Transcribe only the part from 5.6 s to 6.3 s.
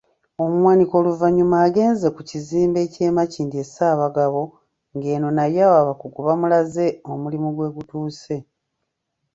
abakugu